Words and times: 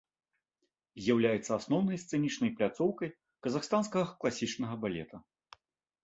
З'яўляецца 1.07 1.51
асноўнай 1.59 1.99
сцэнічнай 2.03 2.51
пляцоўкай 2.61 3.09
казахстанскага 3.47 4.07
класічнага 4.25 4.79
балета. 4.87 5.17